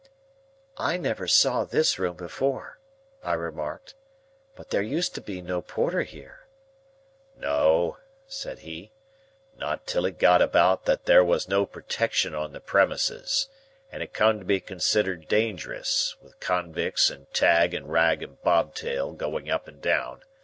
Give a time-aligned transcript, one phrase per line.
[0.79, 2.79] "I never saw this room before,"
[3.21, 3.93] I remarked;
[4.55, 6.47] "but there used to be no Porter here."
[7.37, 8.91] "No," said he;
[9.59, 13.47] "not till it got about that there was no protection on the premises,
[13.91, 19.11] and it come to be considered dangerous, with convicts and Tag and Rag and Bobtail
[19.13, 20.23] going up and down.